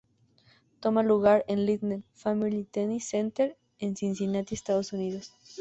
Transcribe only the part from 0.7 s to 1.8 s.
Toma lugar en